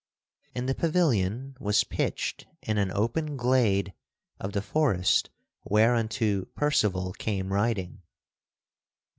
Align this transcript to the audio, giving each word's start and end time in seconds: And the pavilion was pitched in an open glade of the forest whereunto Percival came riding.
And 0.55 0.67
the 0.67 0.73
pavilion 0.73 1.55
was 1.59 1.83
pitched 1.83 2.47
in 2.63 2.79
an 2.79 2.89
open 2.91 3.37
glade 3.37 3.93
of 4.39 4.53
the 4.53 4.61
forest 4.63 5.29
whereunto 5.63 6.45
Percival 6.55 7.13
came 7.13 7.53
riding. 7.53 8.01